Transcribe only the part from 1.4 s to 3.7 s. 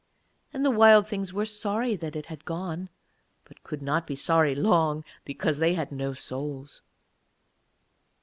sorry that it had gone, but